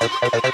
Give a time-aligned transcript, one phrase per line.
[0.00, 0.53] Thank you.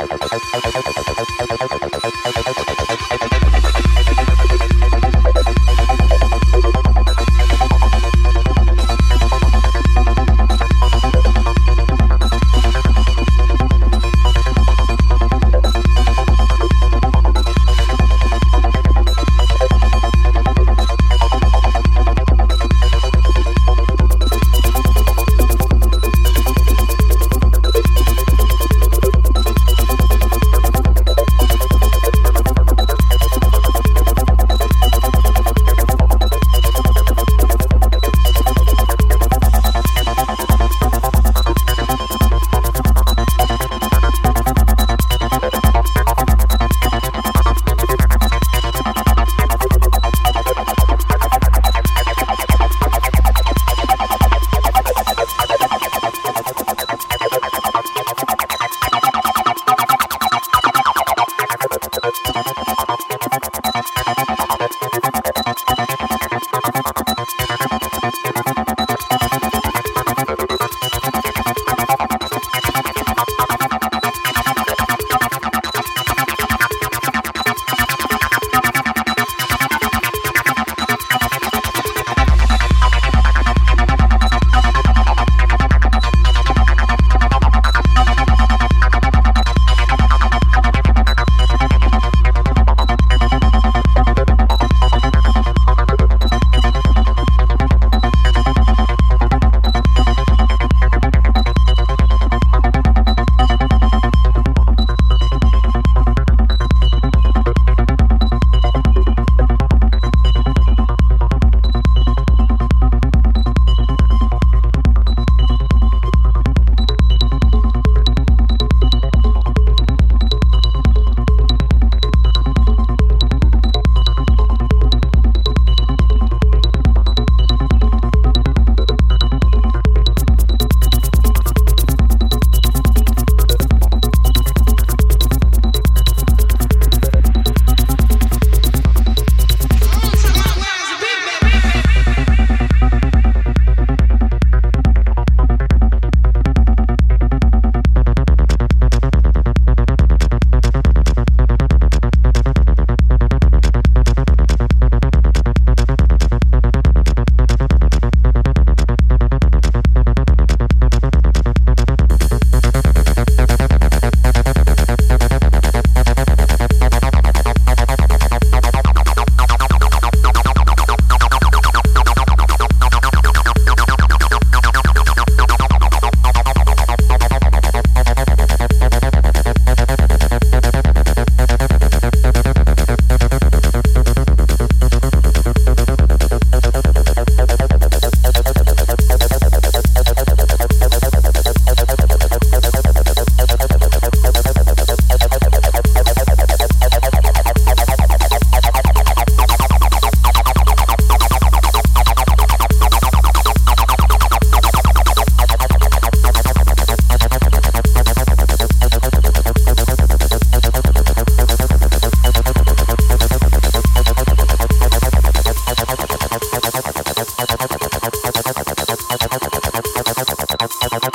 [219.09, 221.10] バカバカバカバカバカバカバカバカバカ。